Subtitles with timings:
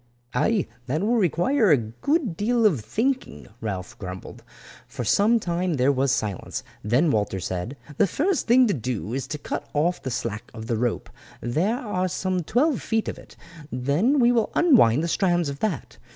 [0.33, 4.43] "Aye, that will require a good deal of thinking," Ralph grumbled.
[4.87, 9.27] For some time there was silence; then Walter said, "The first thing to do is
[9.27, 13.35] to cut off the slack of the rope, there are some twelve feet of it.
[13.71, 15.99] Then we will unwind the strands of that.